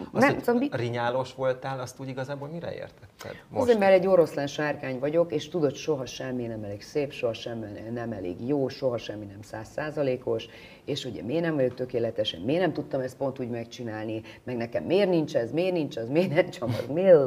[0.00, 3.36] Ö, Az, nem, tudom, mi- rinyálós voltál, azt úgy igazából mire értetted?
[3.52, 7.66] Azért, mert egy oroszlán sárkány vagyok, és tudod, soha semmi nem elég szép, soha semmi
[7.94, 10.46] nem elég jó, soha semmi nem százszázalékos,
[10.84, 14.84] és ugye miért nem vagyok tökéletesen, miért nem tudtam ezt pont úgy megcsinálni, meg nekem
[14.84, 17.18] miért nincs ez, miért nincs az, miért nem csomag, miért...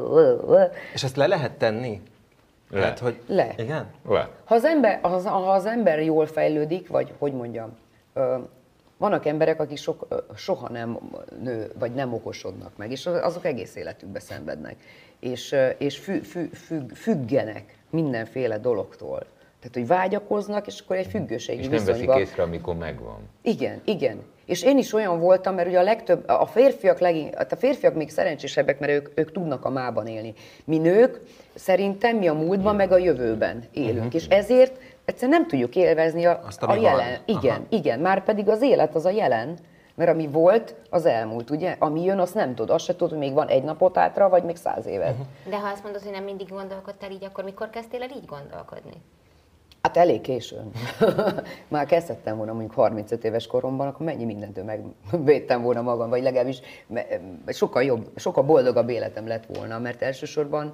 [0.93, 2.01] És ezt le lehet tenni?
[2.69, 2.79] Le.
[2.79, 3.19] Lehet, hogy...
[3.27, 3.53] Le.
[3.57, 3.87] Igen?
[4.07, 4.29] Le.
[4.45, 7.77] Ha az ember, ha az, ha az ember jól fejlődik, vagy hogy mondjam,
[8.13, 8.35] ö,
[8.99, 10.99] vannak emberek, akik sok, soha nem
[11.43, 14.75] nő, vagy nem okosodnak meg, és azok egész életükbe szenvednek,
[15.19, 19.25] és, és fü, fü, függ, függenek mindenféle dologtól.
[19.59, 22.19] Tehát, hogy vágyakoznak, és akkor egy függőségi És nem veszik viszonyba...
[22.19, 23.17] észre, amikor megvan.
[23.41, 24.21] Igen, igen.
[24.45, 27.95] És én is olyan voltam, mert ugye a legtöbb, a férfiak, legin, hát a férfiak
[27.95, 30.33] még szerencsésebbek, mert ők, ők tudnak a mában élni.
[30.65, 31.21] Mi nők
[31.55, 34.13] szerintem mi a múltban, meg a jövőben élünk.
[34.13, 36.95] És ezért egyszerűen nem tudjuk élvezni a, Azt, a jelen.
[37.25, 37.37] van.
[37.37, 37.65] Igen, Aha.
[37.69, 37.99] igen.
[37.99, 39.57] Már pedig az élet az a jelen.
[39.95, 41.75] Mert ami volt, az elmúlt, ugye?
[41.79, 42.69] Ami jön, azt nem tudod.
[42.75, 45.17] Azt se tudod, hogy még van egy napot hátra, vagy még száz évet.
[45.17, 45.49] Mhm.
[45.49, 49.01] De ha azt mondod, hogy nem mindig gondolkodtál így, akkor mikor kezdtél el így gondolkodni?
[49.81, 50.71] Hát elég későn.
[51.67, 54.63] Már kezdhettem volna mondjuk 35 éves koromban, akkor mennyi mindentől
[55.11, 56.59] megvédtem volna magam, vagy legalábbis
[57.47, 60.73] sokkal jobb, sokkal boldogabb életem lett volna, mert elsősorban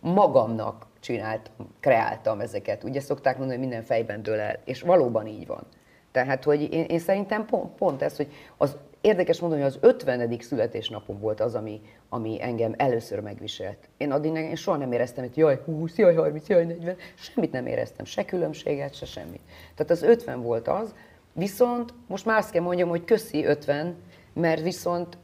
[0.00, 2.84] magamnak csináltam, kreáltam ezeket.
[2.84, 5.66] Ugye szokták mondani, hogy minden fejben dől el, és valóban így van.
[6.12, 10.36] Tehát, hogy én, én szerintem pont, pont ez, hogy az érdekes mondani, hogy az 50.
[10.40, 13.88] születésnapom volt az, ami, ami engem először megviselt.
[13.96, 17.66] Én addig én soha nem éreztem, hogy jaj 20, jaj 30, jaj 40, semmit nem
[17.66, 19.40] éreztem, se különbséget, se semmit.
[19.74, 20.94] Tehát az 50 volt az,
[21.32, 23.96] viszont most már azt kell mondjam, hogy köszi 50,
[24.32, 25.18] mert viszont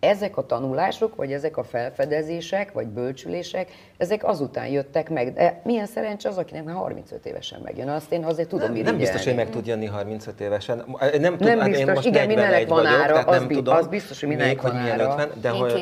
[0.00, 5.32] ezek a tanulások, vagy ezek a felfedezések, vagy bölcsülések, ezek azután jöttek meg.
[5.32, 7.88] De milyen szerencsé az, akinek már 35 évesen megjön.
[7.88, 10.84] Azt én azért tudom Nem, nem biztos, hogy meg tud jönni 35 évesen.
[11.18, 13.38] Nem, tud, Nem hát biztos, én most igen, mindenek 41 van vagyok, ára, tehát az
[13.38, 15.02] nem bi- tudom, az biztos, hogy mindenek van ára.
[15.02, 15.72] 50, de, Én hogy,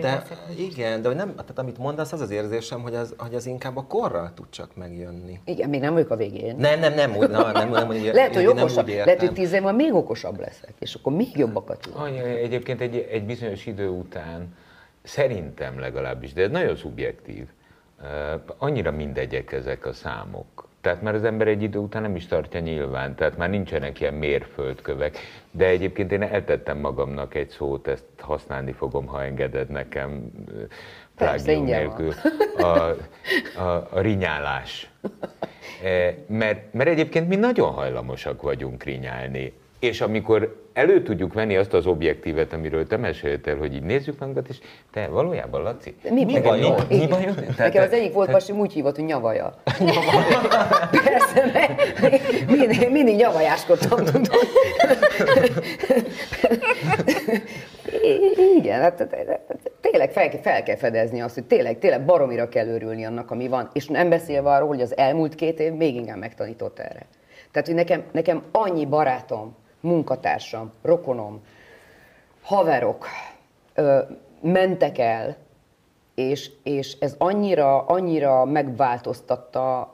[0.00, 0.38] leszek.
[0.58, 3.76] igen, de hogy nem, tehát amit mondasz, az az érzésem, hogy az, hogy az inkább
[3.76, 5.40] a korral tud csak megjönni.
[5.44, 6.56] Igen, még nem vagyok a végén.
[6.56, 9.52] Nem, nem, nem úgy, na, nem, nem, úgy, lehet, hogy nem okosabb, lehet, hogy tíz
[9.52, 11.98] év múlva még okosabb leszek, és akkor még jobbakat tudok.
[11.98, 14.54] Anya, egyébként egy, egy bizonyos idő után,
[15.02, 17.46] szerintem legalábbis, de ez nagyon szubjektív,
[18.58, 20.68] annyira mindegyek ezek a számok.
[20.80, 24.14] Tehát már az ember egy idő után nem is tartja nyilván, tehát már nincsenek ilyen
[24.14, 25.18] mérföldkövek.
[25.50, 30.30] De egyébként én eltettem magamnak egy szót, ezt használni fogom, ha engeded nekem,
[31.16, 32.12] Persze, nélkül.
[32.56, 32.96] A,
[33.58, 34.90] a, a rinyálás.
[36.26, 39.52] Mert, mert egyébként mi nagyon hajlamosak vagyunk rinyálni.
[39.78, 44.48] És amikor elő tudjuk venni azt az objektívet, amiről te meséltél, hogy így nézzük magunkat,
[44.48, 44.58] és
[44.92, 46.86] te valójában, Laci, Mi, Mi bajod?
[46.88, 47.00] Igen.
[47.00, 47.34] Mi bajod?
[47.34, 49.54] Tehát- Nekem az egyik volt pasim úgy hívott, hogy nyavaja.
[50.90, 54.28] Persze, mert mindig, mindig nyavajáskodtam, tudod.
[58.58, 59.14] Igen, hát hát-
[59.48, 63.48] hát tényleg fel, fel kell fedezni azt, hogy tényleg, tényleg baromira kell örülni annak, ami
[63.48, 63.70] van.
[63.72, 67.06] És nem beszélve arról, hogy az elmúlt két év még inkább megtanított erre.
[67.50, 69.54] Tehát, hogy nekem, nekem annyi barátom,
[69.86, 71.44] munkatársam, rokonom,
[72.42, 73.06] haverok
[73.74, 73.98] ö,
[74.40, 75.36] mentek el,
[76.14, 79.92] és, és ez annyira, annyira megváltoztatta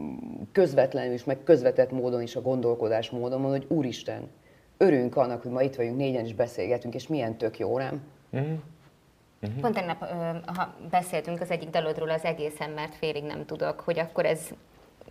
[0.00, 0.14] mm,
[0.52, 4.30] közvetlenül is, meg közvetett módon is a gondolkodás módon, hogy úristen,
[4.76, 8.02] örülünk annak, hogy ma itt vagyunk, négyen is beszélgetünk, és milyen tök jó, nem?
[8.30, 9.60] Mhm.
[9.60, 10.04] Pont tegnap,
[10.46, 14.50] ha beszéltünk az egyik dalodról, az egészen, mert félig nem tudok, hogy akkor ez,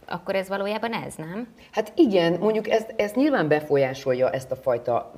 [0.07, 1.47] akkor ez valójában ez, nem?
[1.71, 5.11] Hát igen, mondjuk ezt, ezt nyilván befolyásolja ezt a fajta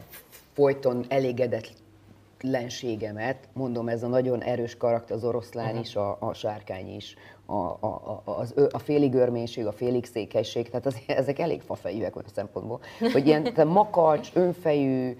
[0.53, 7.15] folyton elégedetlenségemet, mondom, ez a nagyon erős karakter, az oroszlán is, a, a sárkány is,
[7.45, 12.15] a, a, a, az, a félig örménység, a félig székelység, tehát az, ezek elég fafejűek
[12.15, 12.79] olyan szempontból,
[13.11, 15.17] hogy ilyen tehát makacs, önfejű,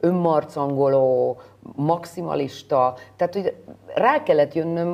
[0.00, 1.40] önmarcangoló,
[1.76, 3.54] maximalista, tehát hogy
[3.94, 4.88] rá kellett jönnöm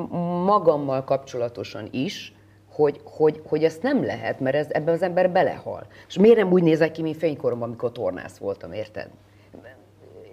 [0.45, 2.34] magammal kapcsolatosan is,
[2.75, 5.87] hogy, hogy, hogy ezt nem lehet, mert ez, ebben az ember belehal.
[6.07, 9.07] És miért nem úgy nézek ki, mint fénykoromban, amikor tornász voltam, érted?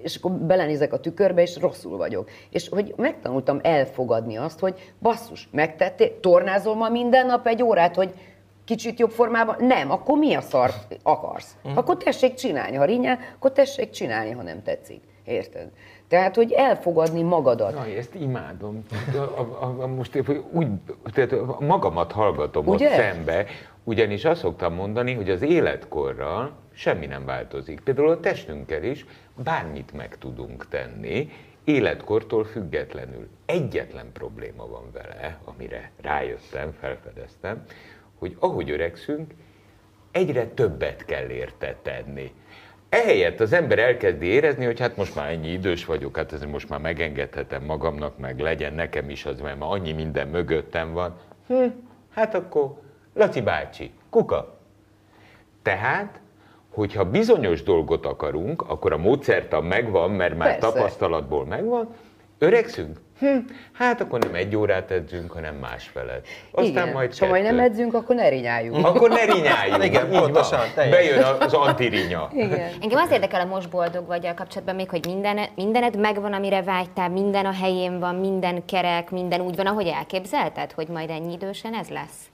[0.03, 2.31] és akkor belenézek a tükörbe, és rosszul vagyok.
[2.51, 8.15] És hogy megtanultam elfogadni azt, hogy basszus, megtettél, tornázol ma minden nap egy órát, hogy
[8.65, 9.57] kicsit jobb formában?
[9.59, 10.71] Nem, akkor mi a szar
[11.03, 11.57] akarsz?
[11.75, 15.03] Akkor tessék csinálni, ha rinyel, akkor tessék csinálni, ha nem tetszik.
[15.25, 15.69] Érted?
[16.13, 17.73] Tehát, hogy elfogadni magadat.
[17.73, 18.85] Jaj, ezt imádom.
[19.15, 20.67] A, a, a, most úgy,
[21.13, 22.89] tehát magamat hallgatom Ugye?
[22.89, 23.47] ott szembe,
[23.85, 27.81] ugyanis azt szoktam mondani, hogy az életkorral semmi nem változik.
[27.81, 31.31] Például a testünkkel is bármit meg tudunk tenni,
[31.65, 33.29] életkortól függetlenül.
[33.47, 37.65] Egyetlen probléma van vele, amire rájöttem, felfedeztem,
[38.19, 39.35] hogy ahogy öregszünk,
[40.11, 42.33] egyre többet kell érte tenni.
[42.93, 46.69] Ehelyett az ember elkezdi érezni, hogy hát most már ennyi idős vagyok, hát ezért most
[46.69, 51.17] már megengedhetem magamnak, meg legyen nekem is az, mert már annyi minden mögöttem van.
[51.47, 51.67] Hm,
[52.11, 52.75] hát akkor
[53.15, 54.59] Laci bácsi, kuka.
[55.63, 56.21] Tehát,
[56.71, 60.73] hogyha bizonyos dolgot akarunk, akkor a módszertan megvan, mert már Persze.
[60.73, 61.95] tapasztalatból megvan,
[62.39, 63.01] öregszünk?
[63.19, 63.37] Hm,
[63.73, 66.27] hát akkor nem egy órát edzünk, hanem másfelet.
[66.51, 66.93] Aztán Igen.
[66.93, 68.87] majd ha majd nem edzünk, akkor ne rinyáljunk.
[68.87, 69.85] Akkor ne rinyáljunk.
[69.93, 70.61] Igen, pontosan.
[70.75, 72.29] Bejön az antirinya.
[72.33, 72.71] Igen.
[72.81, 76.63] Engem az érdekel a most boldog vagy a kapcsolatban még, hogy minden, mindened megvan, amire
[76.63, 81.33] vágytál, minden a helyén van, minden kerek, minden úgy van, ahogy elképzelted, hogy majd ennyi
[81.33, 82.32] idősen ez lesz?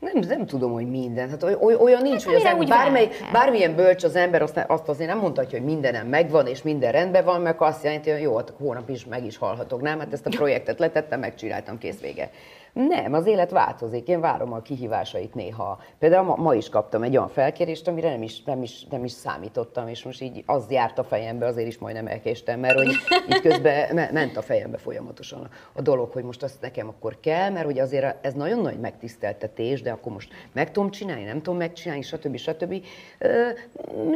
[0.00, 1.28] Nem, nem tudom, hogy minden.
[1.28, 4.64] Hát oly- oly- olyan nincs, hogy az ember, úgy bármely, bármilyen bölcs az ember, azt,
[4.66, 8.20] azt azért nem mondhatja, hogy mindenem megvan, és minden rendben van, mert azt jelenti, hogy
[8.20, 9.80] jó, hát hónap is meg is halhatok.
[9.80, 12.30] Nem, hát ezt a projektet letettem, megcsináltam, kész vége.
[12.72, 15.80] Nem, az élet változik, én várom a kihívásait néha.
[15.98, 19.12] Például ma, ma is kaptam egy olyan felkérést, amire nem is, nem, is, nem is
[19.12, 22.88] számítottam, és most így az járt a fejembe, azért is majdnem elkéstem, mert hogy
[23.28, 27.50] így közben me- ment a fejembe folyamatosan a, dolog, hogy most azt nekem akkor kell,
[27.50, 31.58] mert hogy azért ez nagyon nagy megtiszteltetés, de akkor most meg tudom csinálni, nem tudom
[31.58, 32.36] megcsinálni, stb.
[32.36, 32.84] stb.
[33.18, 33.48] Ö,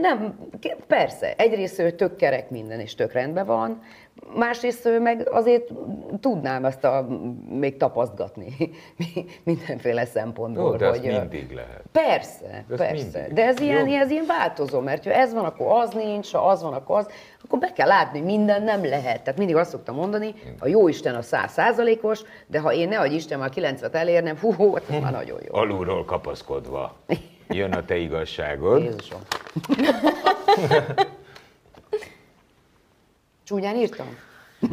[0.01, 0.38] Nem,
[0.87, 3.83] persze, egyrészt ő tök kerek minden, és tök rendben van,
[4.35, 5.70] másrészt meg azért
[6.20, 7.07] tudnám ezt a,
[7.48, 8.55] még tapasztgatni
[9.44, 10.70] mindenféle szempontból.
[10.70, 11.83] Jó, de hogy, mindig lehet.
[11.92, 13.18] Persze, Ez persze.
[13.18, 13.33] mindig.
[13.35, 13.94] De ez ilyen, Jó.
[13.96, 17.09] ez ilyen változó, mert ha ez van, akkor az nincs, ha az van, akkor az,
[17.44, 19.22] akkor be kell látni, hogy minden nem lehet.
[19.22, 22.98] Tehát mindig azt szoktam mondani, a jó Isten a száz százalékos, de ha én ne
[22.98, 25.59] adj Isten már 90-et elérnem, hú, hú, ez már nagyon jó.
[25.59, 26.96] Alulról kapaszkodva.
[27.48, 28.83] Jön a te igazságod.
[28.83, 29.20] Jézusom.
[33.53, 34.07] Csúnyán írtam?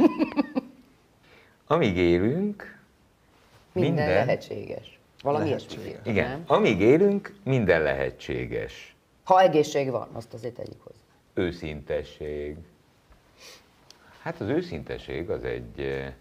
[1.67, 2.77] Amíg élünk,
[3.71, 4.99] Minden, Minden lehetséges.
[5.21, 6.43] Valami ilyesmit írtam, igen, nem?
[6.47, 8.95] amíg élünk, minden lehetséges.
[9.23, 10.97] Ha egészség van, azt azért tegyük hozzá.
[11.33, 12.55] Őszintesség.
[14.21, 15.79] Hát az őszintesség az egy...
[15.81, 16.13] eh,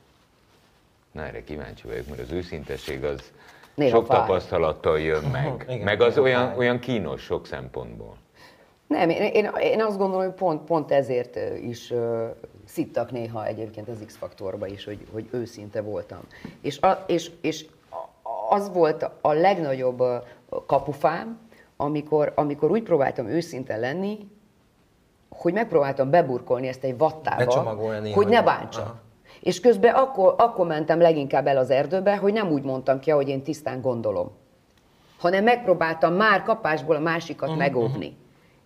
[1.12, 3.32] Na erre kíváncsi vagyok, mert az őszintesség az
[3.74, 4.18] Néha sok fáj.
[4.18, 5.64] tapasztalattal jön meg.
[5.68, 6.56] Igen, meg az olyan, fáj.
[6.56, 8.16] olyan kínos sok szempontból.
[8.88, 12.24] Nem, én, én, én azt gondolom, hogy pont, pont ezért is uh,
[12.64, 16.20] szittak néha egyébként az X-faktorba is, hogy, hogy őszinte voltam.
[16.60, 17.66] És, a, és, és
[18.48, 20.02] az volt a legnagyobb
[20.66, 21.38] kapufám,
[21.76, 24.18] amikor, amikor úgy próbáltam őszinte lenni,
[25.28, 28.80] hogy megpróbáltam beburkolni ezt egy vattába, hogy hogy- ne bántsa.
[28.80, 29.00] Aha.
[29.40, 33.28] És közben akkor, akkor mentem leginkább el az erdőbe, hogy nem úgy mondtam ki, ahogy
[33.28, 34.30] én tisztán gondolom
[35.18, 37.64] hanem megpróbáltam már kapásból a másikat uh-huh.
[37.64, 38.16] megóvni.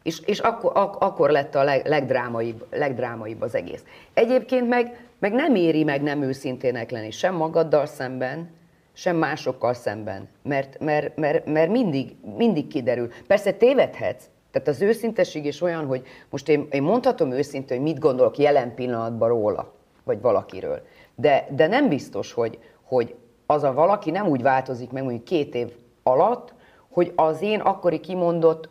[0.03, 3.85] És, és akkor, ak, akkor lett a leg, legdrámaibb, legdrámaibb az egész.
[4.15, 8.51] Egyébként meg, meg nem éri meg nem őszintének lenni, sem magaddal szemben,
[8.93, 13.11] sem másokkal szemben, mert, mert, mert, mert mindig, mindig kiderül.
[13.27, 17.99] Persze tévedhetsz, tehát az őszintesség is olyan, hogy most én, én mondhatom őszintén, hogy mit
[17.99, 19.73] gondolok jelen pillanatban róla,
[20.05, 20.83] vagy valakiről.
[21.15, 23.15] De, de nem biztos, hogy, hogy
[23.47, 26.55] az a valaki nem úgy változik meg mondjuk két év alatt,
[26.91, 28.69] hogy az én akkori kimondott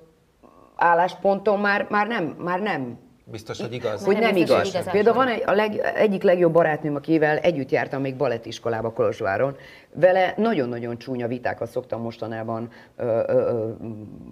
[0.82, 2.98] álláspontom már, már, nem, már nem
[3.32, 4.06] Biztos, hogy igaz.
[4.06, 4.74] hogy nem nem, biztos, hogy igaz.
[4.74, 5.28] igazad Például van.
[5.28, 9.56] egy, a leg, egyik legjobb barátnőm, akivel együtt jártam még balettiskolába Kolozsváron,
[9.94, 13.70] vele nagyon-nagyon csúnya vitákat szoktam mostanában ö, ö, ö,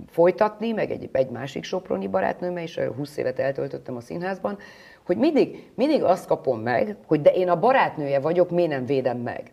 [0.09, 4.57] folytatni, meg egy, egy másik soproni barátnőmmel is, ö, 20 évet eltöltöttem a színházban,
[5.05, 9.17] hogy mindig, mindig azt kapom meg, hogy de én a barátnője vagyok, miért nem védem
[9.17, 9.51] meg.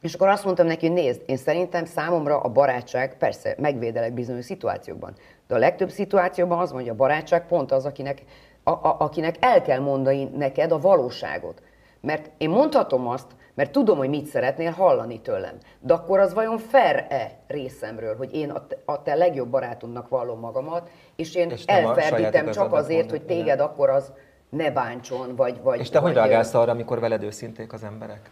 [0.00, 4.44] És akkor azt mondtam neki, hogy nézd, én szerintem számomra a barátság, persze megvédelek bizonyos
[4.44, 5.14] szituációkban,
[5.50, 8.22] de a legtöbb szituációban az hogy a barátság pont az, akinek,
[8.62, 11.62] a, a, akinek el kell mondani neked a valóságot.
[12.00, 15.54] Mert én mondhatom azt, mert tudom, hogy mit szeretnél hallani tőlem.
[15.80, 20.38] De akkor az vajon fair-e részemről, hogy én a te, a te legjobb barátomnak vallom
[20.40, 24.12] magamat, és én És elferdítem csak azért, hogy téged akkor az
[24.48, 25.60] ne bántson, vagy...
[25.62, 28.30] vagy És te hogy vagy, reagálsz arra, amikor veled őszinték az emberek?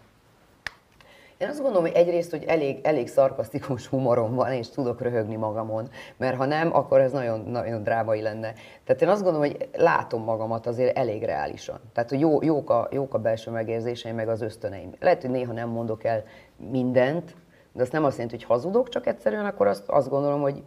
[1.38, 5.88] Én azt gondolom, hogy egyrészt, hogy elég, elég szarkasztikus humorom van, és tudok röhögni magamon,
[6.16, 8.52] mert ha nem, akkor ez nagyon, nagyon drámai lenne.
[8.84, 11.80] Tehát én azt gondolom, hogy látom magamat azért elég reálisan.
[11.92, 14.90] Tehát, hogy jó, jók, a, jók a belső megérzéseim, meg az ösztöneim.
[15.00, 16.24] Lehet, hogy néha nem mondok el
[16.70, 17.34] mindent,
[17.72, 20.62] de azt nem azt jelenti, hogy hazudok, csak egyszerűen akkor azt, azt gondolom, hogy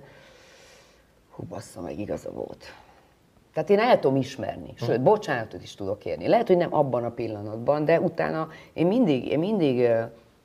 [1.30, 2.66] hú, bassza meg, igaza volt.
[3.54, 6.28] Tehát én el tudom ismerni, sőt, bocsánatot is tudok kérni.
[6.28, 9.90] Lehet, hogy nem abban a pillanatban, de utána én mindig, én mindig,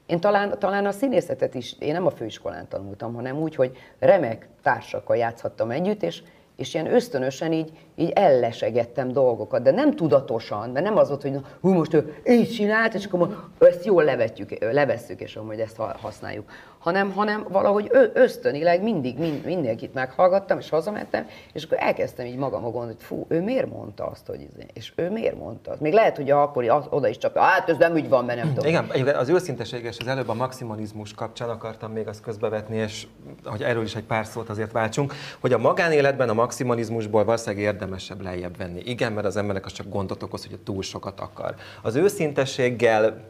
[0.06, 4.48] én talán, talán a színészetet is, én nem a főiskolán tanultam, hanem úgy, hogy remek
[4.62, 6.22] társakkal játszhattam együtt, és
[6.56, 11.32] és ilyen ösztönösen így, így ellesegettem dolgokat, de nem tudatosan, mert nem az volt, hogy
[11.32, 15.76] na, hú, most ő így csinált, és akkor ezt jól levetjük, levesszük, és amúgy ezt
[15.76, 16.50] használjuk.
[16.78, 22.62] Hanem, hanem valahogy ösztönileg mindig mind, mindenkit meghallgattam, és hazamentem, és akkor elkezdtem így magam
[22.62, 25.80] gondolni, hogy fú, ő miért mondta azt, hogy izé, és ő miért mondta azt.
[25.80, 28.88] Még lehet, hogy akkor oda is csak, hát ez nem úgy van, mert nem tudom.
[28.94, 33.06] Igen, az őszinteség és az előbb a maximalizmus kapcsán akartam még azt közbevetni, és
[33.44, 38.22] hogy erről is egy pár szót azért váltsunk, hogy a magánéletben a maximalizmusból valószínűleg érdemesebb
[38.22, 38.82] lejjebb venni.
[38.84, 41.54] Igen, mert az embernek az csak gondot okoz, hogy túl sokat akar.
[41.82, 43.24] Az őszintességgel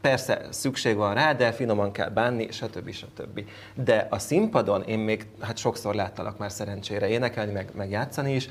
[0.00, 2.90] persze szükség van rá, de finoman kell bánni, stb.
[2.90, 3.44] stb.
[3.74, 8.48] De a színpadon én még hát sokszor láttalak már szerencsére énekelni, meg, meg játszani is,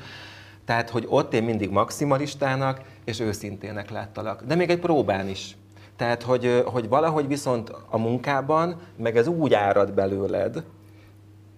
[0.64, 4.44] tehát, hogy ott én mindig maximalistának és őszintének láttalak.
[4.44, 5.56] De még egy próbán is.
[5.96, 10.64] Tehát, hogy, hogy valahogy viszont a munkában, meg ez úgy árad belőled,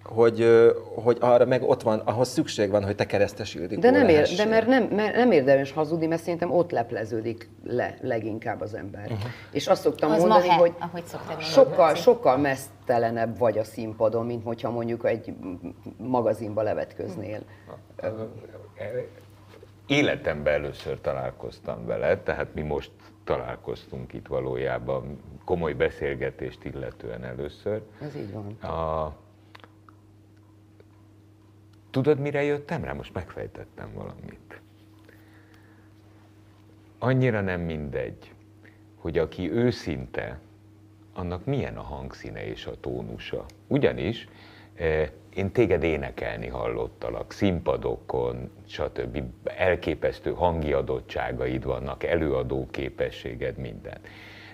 [0.09, 0.47] hogy,
[0.95, 4.29] hogy arra meg ott van, ahhoz szükség van, hogy te keresztes Ildikó De, nem ér,
[4.37, 9.03] de mert nem, mert nem érdemes hazudni, mert szerintem ott lepleződik le leginkább az ember.
[9.03, 9.31] Uh-huh.
[9.53, 11.05] És azt szoktam az mondani, mahe, hogy ahogy
[11.41, 15.33] sokkal, sokkal mesztelenebb vagy a színpadon, mint hogyha mondjuk egy
[15.97, 17.41] magazinba levetköznél.
[19.87, 22.91] Életemben először találkoztam vele, tehát mi most
[23.25, 27.83] találkoztunk itt valójában komoly beszélgetést illetően először.
[28.01, 28.71] Ez így van.
[28.71, 29.15] A,
[31.91, 32.93] Tudod, mire jöttem rá?
[32.93, 34.61] Most megfejtettem valamit.
[36.99, 38.33] Annyira nem mindegy,
[38.97, 40.39] hogy aki őszinte,
[41.15, 43.45] annak milyen a hangszíne és a tónusa.
[43.67, 44.29] Ugyanis
[44.75, 49.23] eh, én téged énekelni hallottalak, színpadokon, stb.
[49.45, 53.99] Elképesztő hangi adottságaid vannak, előadó képességed, minden.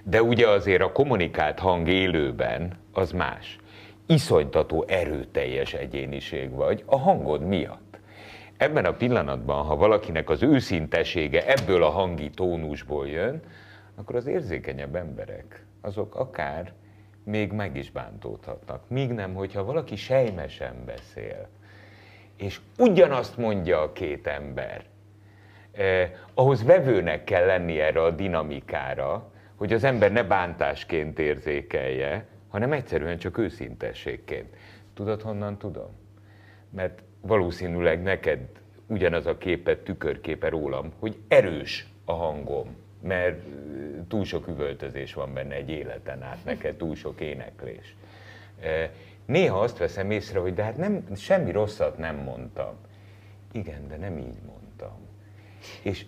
[0.02, 3.58] De ugye azért a kommunikált hang élőben az más
[4.06, 7.98] iszonytató erőteljes egyéniség vagy a hangod miatt.
[8.56, 13.40] Ebben a pillanatban, ha valakinek az őszintesége ebből a hangi tónusból jön,
[13.94, 16.72] akkor az érzékenyebb emberek, azok akár
[17.24, 18.88] még meg is bántódhatnak.
[18.88, 21.48] Míg nem, hogyha valaki sejmesen beszél,
[22.36, 24.84] és ugyanazt mondja a két ember,
[25.72, 32.72] eh, ahhoz vevőnek kell lenni erre a dinamikára, hogy az ember ne bántásként érzékelje, hanem
[32.72, 34.56] egyszerűen csak őszintességként.
[34.94, 35.90] Tudod, honnan tudom?
[36.70, 38.38] Mert valószínűleg neked
[38.86, 43.42] ugyanaz a képet, tükörképe rólam, hogy erős a hangom, mert
[44.08, 47.96] túl sok üvöltözés van benne egy életen át, neked túl sok éneklés.
[49.24, 52.74] Néha azt veszem észre, hogy de hát nem, semmi rosszat nem mondtam.
[53.52, 54.96] Igen, de nem így mondtam.
[55.82, 56.04] És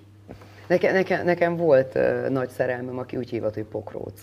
[0.67, 4.23] Neke, neke, nekem volt uh, nagy szerelmem, aki úgy hívott, hogy Pokróc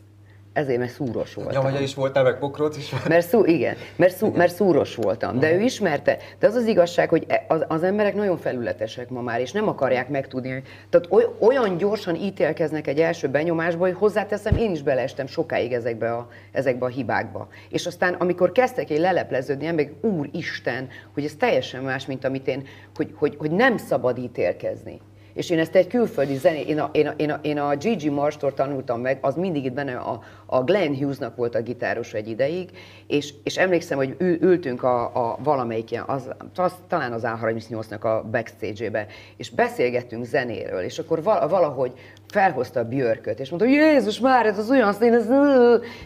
[0.54, 1.74] ezért, mert szúros voltam.
[1.74, 5.40] Ja, is voltál, meg pokróc is Mert szú, igen, mert, szú, mert szúros voltam.
[5.40, 6.18] De ő ismerte.
[6.40, 9.68] De az az igazság, hogy e- az, az emberek nagyon felületesek ma már, és nem
[9.68, 10.64] akarják megtudni.
[10.90, 16.30] Tehát olyan gyorsan ítélkeznek egy első benyomásba, hogy hozzáteszem, én is beleestem sokáig ezekbe a,
[16.52, 17.48] ezekbe a hibákba.
[17.70, 22.68] És aztán, amikor kezdtek egy lelepleződni, meg úristen, hogy ez teljesen más, mint amit én,
[22.96, 25.02] hogy, hogy, hogy nem szabad ítélkezni.
[25.34, 28.10] És én ezt egy külföldi zené, én a, én a, én a, én a Gigi
[28.10, 32.28] Marstól tanultam meg, az mindig itt benne a, a Glenn Hughesnak volt a gitáros egy
[32.28, 32.70] ideig,
[33.08, 38.24] és, és emlékszem, hogy ül, ültünk a, a valamelyik az, az, talán az A38-nak a
[38.32, 39.06] backstage-ébe,
[39.38, 41.94] és beszélgettünk zenéről, és akkor valahogy
[42.28, 45.26] felhozta a Björköt, és mondta, hogy Jézus már, ez az olyan szín, ez...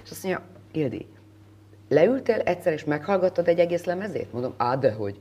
[0.03, 1.07] És azt mondja, Ildi,
[1.89, 4.33] leültél egyszer, és meghallgattad egy egész lemezét?
[4.33, 5.19] Mondom, á, dehogy.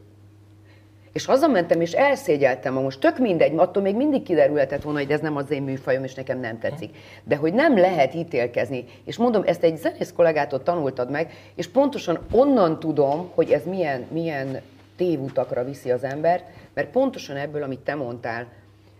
[1.14, 5.36] És hazamentem, és elszégyeltem, most tök mindegy, attól még mindig kiderülhetett volna, hogy ez nem
[5.36, 6.96] az én műfajom, és nekem nem tetszik.
[7.24, 8.84] De hogy nem lehet ítélkezni.
[9.04, 14.06] És mondom, ezt egy zenész kollégától tanultad meg, és pontosan onnan tudom, hogy ez milyen,
[14.12, 14.60] milyen
[14.96, 18.46] tévutakra viszi az embert, mert pontosan ebből, amit te mondtál,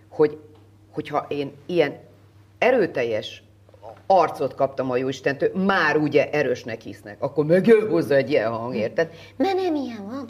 [0.09, 0.39] hogy,
[0.93, 1.97] hogyha én ilyen
[2.59, 3.43] erőteljes
[4.07, 9.11] arcot kaptam a Jóistentől, már ugye erősnek hisznek, akkor megjön hozzá egy ilyen hang, érted?
[9.37, 10.29] Mert nem ilyen van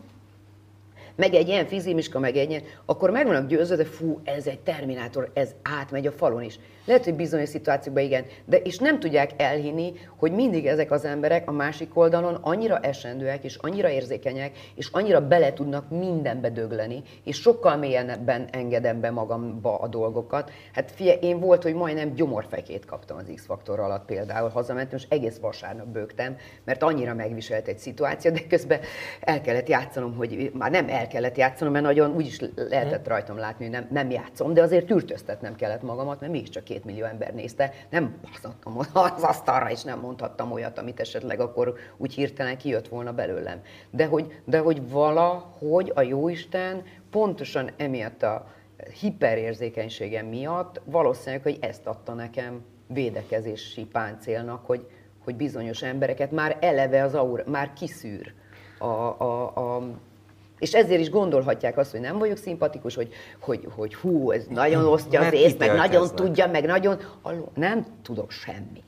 [1.16, 5.30] meg egy ilyen fizimiska, meg egy ilyen, akkor meg vannak győződve, fú, ez egy terminátor,
[5.34, 6.58] ez átmegy a falon is.
[6.86, 11.48] Lehet, hogy bizonyos szituációkban igen, de és nem tudják elhinni, hogy mindig ezek az emberek
[11.48, 17.36] a másik oldalon annyira esendőek, és annyira érzékenyek, és annyira bele tudnak mindenbe dögleni, és
[17.36, 20.50] sokkal mélyenebben engedem be magamba a dolgokat.
[20.72, 25.38] Hát fie, én volt, hogy majdnem gyomorfekét kaptam az X-faktor alatt például, hazamentem, és egész
[25.38, 28.80] vasárnap bőgtem, mert annyira megviselt egy szituáció, de közben
[29.20, 33.64] el kellett játszanom, hogy már nem el kellett játszanom, mert nagyon úgyis lehetett rajtam látni,
[33.64, 37.72] hogy nem, nem játszom, de azért tűrtöztetnem kellett magamat, mert mégiscsak két millió ember nézte,
[37.90, 43.12] nem baszottam az asztalra, és nem mondhattam olyat, amit esetleg akkor úgy hirtelen kijött volna
[43.12, 43.60] belőlem.
[43.90, 48.46] De hogy, de hogy valahogy a Jóisten pontosan emiatt a
[49.00, 54.86] hiperérzékenységem miatt valószínűleg, hogy ezt adta nekem védekezési páncélnak, hogy,
[55.24, 58.32] hogy bizonyos embereket már eleve az aura, már kiszűr
[58.78, 59.82] a, a, a
[60.58, 64.84] és ezért is gondolhatják azt, hogy nem vagyok szimpatikus, hogy, hogy, hogy hú, ez nagyon
[64.84, 66.98] osztja az észt, meg nagyon tudja, meg nagyon...
[67.22, 68.82] Aló, nem tudok semmit.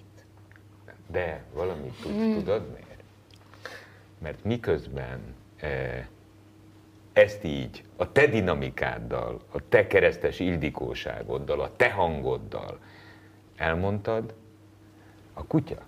[1.10, 3.02] De valamit tudsz, tudod miért?
[4.18, 5.20] Mert miközben
[5.56, 6.06] eh,
[7.12, 12.78] ezt így a te dinamikáddal, a te keresztes ildikóságoddal, a te hangoddal
[13.56, 14.34] elmondtad,
[15.32, 15.82] a kutya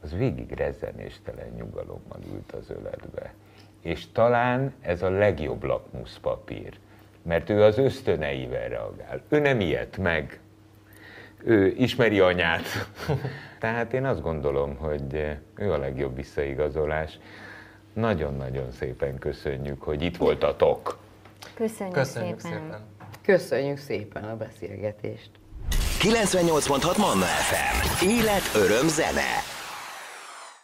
[0.00, 3.34] az végig rezzenéstelen nyugalommal ült az öletbe.
[3.82, 6.78] És talán ez a legjobb lakmuszpapír,
[7.22, 9.20] mert ő az ösztöneivel reagál.
[9.28, 10.40] Ő nem ilyet meg,
[11.44, 12.62] ő ismeri anyát.
[13.60, 17.18] Tehát én azt gondolom, hogy ő a legjobb visszaigazolás.
[17.92, 20.98] Nagyon-nagyon szépen köszönjük, hogy itt voltatok.
[21.54, 22.60] Köszönjük, Köszönjük szépen.
[22.60, 22.80] szépen.
[23.22, 25.30] Köszönjük szépen a beszélgetést.
[26.00, 28.06] 98.6 Manna FM.
[28.08, 29.47] Élet, öröm, zene.